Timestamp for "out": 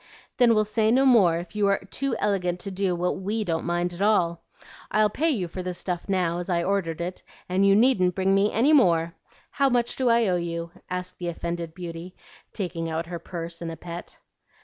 12.89-13.05